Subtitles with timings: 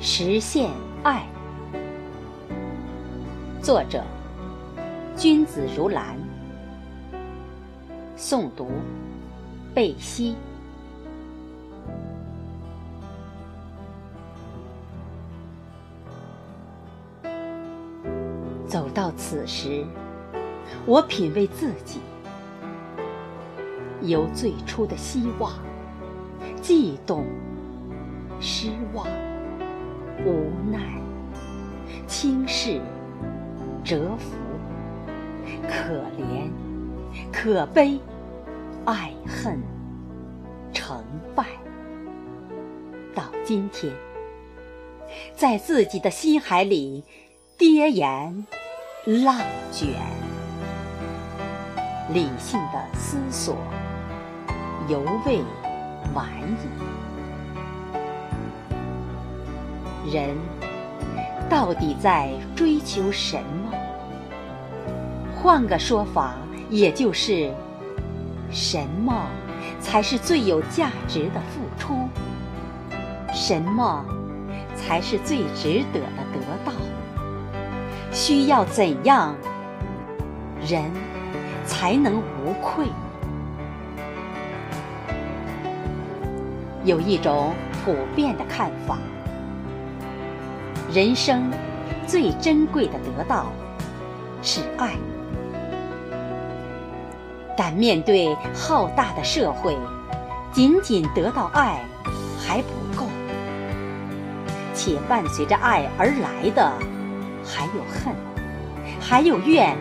[0.00, 0.70] 实现
[1.02, 1.26] 爱。
[3.60, 4.04] 作者：
[5.16, 6.16] 君子如兰。
[8.16, 8.70] 诵读：
[9.74, 10.36] 贝西。
[18.68, 19.84] 走到此时，
[20.86, 21.98] 我品味自己，
[24.02, 25.52] 由最初的希望、
[26.62, 27.24] 悸动、
[28.40, 29.04] 失望。
[30.24, 30.78] 无奈、
[32.06, 32.80] 轻视、
[33.84, 34.34] 折服、
[35.68, 36.50] 可怜、
[37.32, 38.00] 可悲、
[38.84, 39.62] 爱恨、
[40.72, 41.04] 成
[41.34, 41.44] 败，
[43.14, 43.92] 到今天，
[45.36, 47.04] 在自己的心海里
[47.56, 48.46] 跌岩
[49.06, 49.38] 浪
[49.70, 49.88] 卷，
[52.12, 53.56] 理性的思索
[54.88, 55.40] 犹未
[56.12, 57.07] 晚矣。
[60.10, 60.36] 人
[61.48, 63.72] 到底在追求什么？
[65.34, 66.34] 换个说法，
[66.70, 67.52] 也就是
[68.50, 69.26] 什么
[69.80, 72.08] 才是最有价值的付出？
[73.32, 74.04] 什么
[74.74, 76.72] 才是最值得的得到？
[78.10, 79.36] 需要怎样
[80.66, 80.90] 人
[81.66, 82.86] 才能无愧？
[86.84, 87.52] 有一种
[87.84, 88.98] 普遍的看法。
[90.90, 91.52] 人生
[92.06, 93.52] 最珍贵的得到
[94.42, 94.94] 是爱，
[97.54, 99.76] 但面对浩大的社会，
[100.50, 101.84] 仅仅得到爱
[102.40, 103.04] 还不够，
[104.72, 106.72] 且伴随着爱而来的
[107.44, 108.14] 还有恨，
[108.98, 109.76] 还有怨，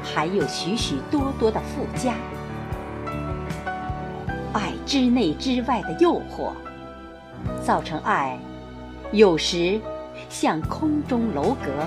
[0.00, 2.14] 还有许许多多的附加。
[4.52, 6.52] 爱之内之外的诱惑，
[7.64, 8.38] 造成爱
[9.10, 9.80] 有时。
[10.32, 11.86] 像空中楼阁，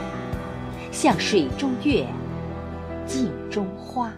[0.91, 2.05] 像水中月，
[3.07, 4.13] 镜中花，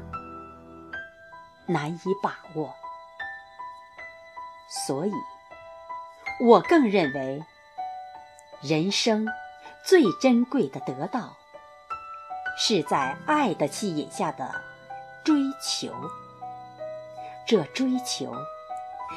[1.65, 2.75] 难以把握。
[4.85, 5.13] 所以，
[6.41, 7.41] 我更认为，
[8.61, 9.25] 人生
[9.85, 11.37] 最珍贵的得到，
[12.57, 14.61] 是在爱的吸引下的
[15.23, 15.89] 追求。
[17.47, 18.35] 这追求，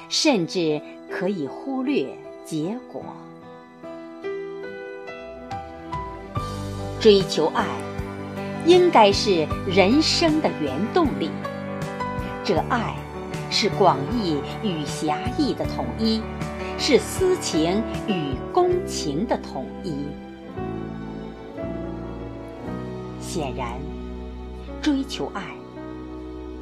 [0.09, 2.17] 甚至可以忽略
[2.47, 3.03] 结果。
[7.01, 7.67] 追求爱，
[8.67, 11.31] 应该是人生的原动力。
[12.45, 12.95] 这爱
[13.51, 16.21] 是广义与狭义的统一，
[16.79, 19.95] 是私情与公情的统一。
[23.19, 23.73] 显然，
[24.83, 25.43] 追求爱，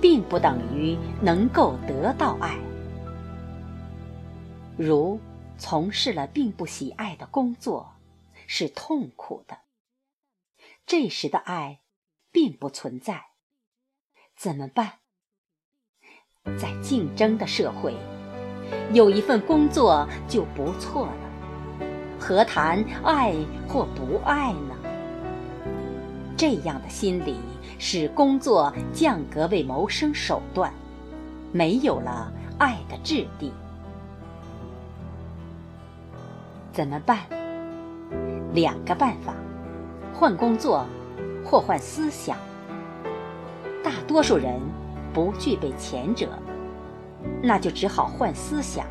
[0.00, 2.56] 并不等于能够得到爱。
[4.76, 5.18] 如
[5.56, 7.90] 从事了并不喜爱的工作，
[8.46, 9.56] 是痛苦的。
[10.88, 11.80] 这时的爱
[12.32, 13.26] 并不存在，
[14.34, 15.00] 怎么办？
[16.58, 17.94] 在竞争的社会，
[18.94, 21.12] 有一份工作就不错了，
[22.18, 23.34] 何谈爱
[23.68, 24.74] 或不爱呢？
[26.38, 27.36] 这样的心理
[27.78, 30.72] 使工作降格为谋生手段，
[31.52, 33.52] 没有了爱的质地。
[36.72, 37.26] 怎么办？
[38.54, 39.34] 两个办法。
[40.18, 40.84] 换工作，
[41.44, 42.36] 或换思想。
[43.84, 44.60] 大多数人
[45.14, 46.28] 不具备前者，
[47.40, 48.84] 那就只好换思想。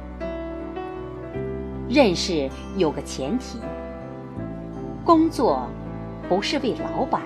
[1.90, 3.60] 认识有个前提：
[5.04, 5.68] 工作
[6.30, 7.24] 不是为老板，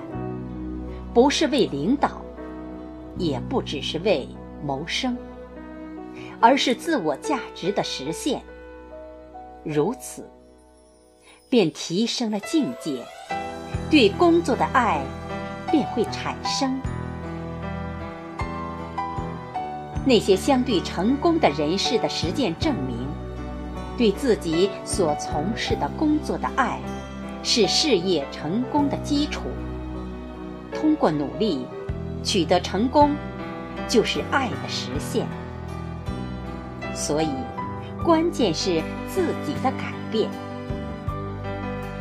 [1.14, 2.20] 不是为领导，
[3.16, 4.28] 也不只是为
[4.66, 5.16] 谋生，
[6.40, 8.42] 而是自我价值的实现。
[9.62, 10.28] 如此，
[11.48, 13.04] 便提升了境界。
[13.92, 15.02] 对工作的爱
[15.70, 16.80] 便会产生。
[20.06, 23.06] 那些相对成功的人士的实践证明，
[23.98, 26.78] 对自己所从事的工作的爱，
[27.42, 29.42] 是事业成功的基础。
[30.74, 31.66] 通过努力
[32.24, 33.14] 取得成功，
[33.86, 35.26] 就是爱的实现。
[36.94, 37.28] 所以，
[38.02, 40.30] 关键是自己的改变。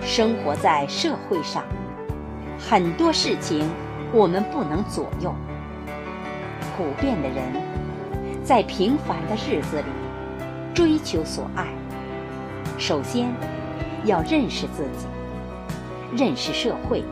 [0.01, 1.65] 生活在社会上。
[2.69, 3.69] 很多事情
[4.13, 5.33] 我们不能左右。
[6.77, 7.53] 普遍的人，
[8.43, 9.85] 在平凡的日子里
[10.73, 11.67] 追求所爱，
[12.77, 13.29] 首先
[14.05, 15.07] 要认识自己，
[16.15, 17.03] 认识社会，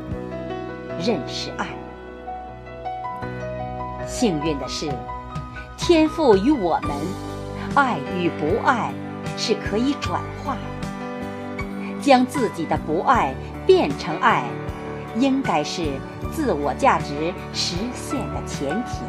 [1.05, 1.67] 认识爱。
[4.07, 4.89] 幸运的是，
[5.77, 6.91] 天赋于我们，
[7.75, 8.91] 爱与不爱
[9.37, 11.99] 是可以转化的。
[12.01, 13.35] 将自己的不爱
[13.67, 14.45] 变成爱，
[15.19, 16.00] 应该是
[16.31, 19.01] 自我价值实现的前提。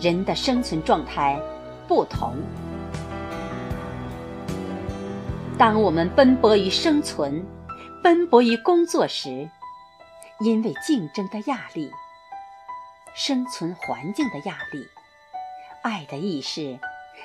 [0.00, 1.40] 人的生存状态
[1.88, 2.34] 不同。
[5.58, 7.44] 当我们奔波于生存、
[8.02, 9.48] 奔波于工作时，
[10.40, 11.90] 因为竞争的压力、
[13.14, 14.86] 生存环境的压力，
[15.82, 16.78] 爱的意识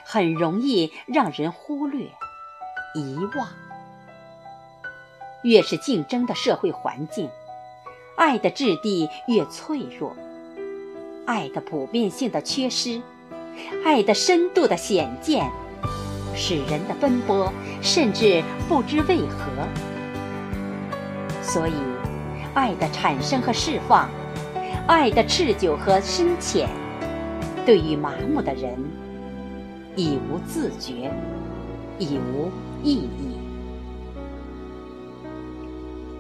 [0.06, 2.06] 很容易让人忽略、
[2.96, 3.50] 遗忘。
[5.44, 7.30] 越是竞争的社会环境，
[8.16, 10.16] 爱的质地越脆弱，
[11.26, 13.02] 爱的普遍性的缺失，
[13.84, 15.50] 爱的深度的显见。
[16.34, 17.52] 使人的奔波，
[17.82, 19.68] 甚至不知为何。
[21.44, 21.74] 所以，
[22.54, 24.10] 爱的产生和释放，
[24.88, 26.70] 爱的持久和深浅，
[27.66, 28.78] 对于麻木的人，
[29.98, 31.12] 已无自觉，
[32.00, 32.50] 已无
[32.82, 33.41] 意义；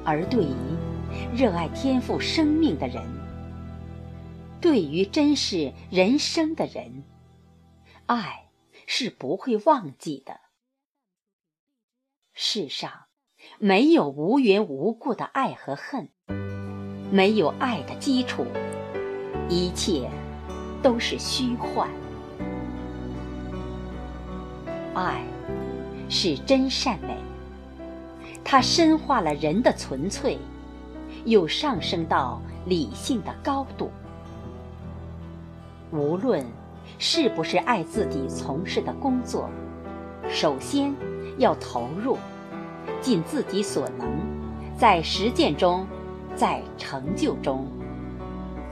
[0.05, 3.03] 而对于热爱天赋生命的人，
[4.59, 7.03] 对于珍视人生的人，
[8.05, 8.39] 爱。
[8.87, 10.41] 是不会忘记的。
[12.33, 12.91] 世上
[13.57, 16.09] 没有无缘无故的爱和恨，
[17.09, 18.45] 没有爱的基础，
[19.47, 20.09] 一切
[20.83, 21.89] 都是虚幻。
[24.93, 25.23] 爱
[26.09, 27.15] 是真善美，
[28.43, 30.37] 它深化了人的纯粹，
[31.25, 33.91] 又上升到理性的高度。
[35.91, 36.45] 无论。
[36.97, 39.49] 是不是爱自己从事的工作？
[40.29, 40.93] 首先
[41.37, 42.17] 要投入，
[42.99, 44.07] 尽自己所能，
[44.77, 45.87] 在实践中，
[46.35, 47.65] 在成就中，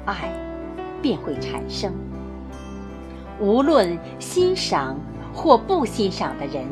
[0.06, 0.32] 爱
[1.02, 1.94] 便会产生。
[3.40, 4.96] 无论欣赏
[5.34, 6.66] 或不欣赏的人，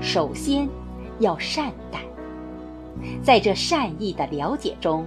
[0.00, 0.68] 首先
[1.18, 2.00] 要善待，
[3.22, 5.06] 在这善意的了解中，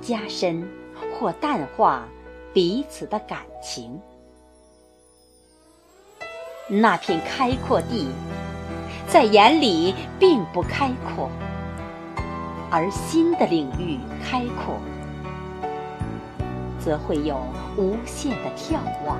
[0.00, 0.66] 加深
[1.18, 2.06] 或淡化
[2.52, 4.00] 彼此的感情。
[6.68, 8.08] 那片开阔地，
[9.08, 11.28] 在眼里并不开阔，
[12.70, 14.78] 而新的领域开阔，
[16.78, 17.36] 则会有
[17.76, 19.18] 无限的眺望。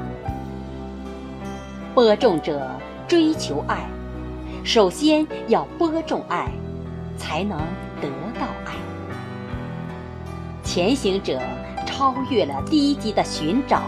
[1.93, 2.71] 播种者
[3.09, 3.85] 追求爱，
[4.63, 6.49] 首先要播种爱，
[7.21, 7.59] 才能
[8.01, 8.09] 得
[8.41, 8.73] 到爱。
[10.63, 11.39] 前行者
[11.85, 13.83] 超越了低级的寻找，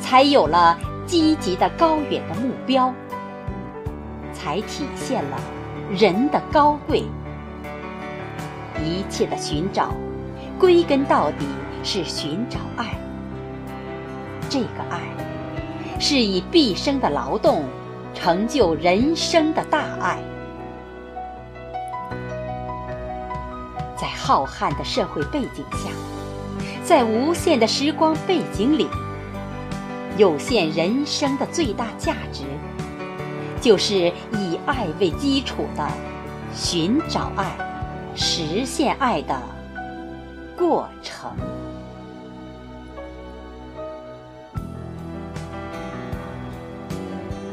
[0.00, 0.78] 才有了。
[1.08, 2.92] 积极的高远的目标，
[4.30, 5.40] 才体现了
[5.90, 7.02] 人的高贵。
[8.84, 9.94] 一切的寻找，
[10.58, 11.46] 归根到底
[11.82, 12.94] 是寻找爱。
[14.50, 15.00] 这个爱，
[15.98, 17.64] 是以毕生的劳动
[18.12, 20.18] 成就人生的大爱。
[24.28, 25.88] 浩瀚的社会背景下，
[26.84, 28.86] 在无限的时光背景里。
[30.18, 32.44] 有限人生的最大价值，
[33.58, 35.88] 就是以爱为基础的
[36.54, 37.56] 寻找爱、
[38.14, 39.34] 实现爱的
[40.58, 41.30] 过程。